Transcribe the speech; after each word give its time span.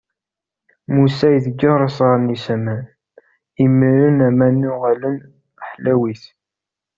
Musa 0.93 1.27
iḍegger 1.31 1.79
asɣar-nni 1.87 2.37
s 2.43 2.45
aman, 2.55 2.83
imiren 3.65 4.25
aman-nni 4.27 4.69
uɣalen 4.73 5.17
ḥlawit. 5.69 6.23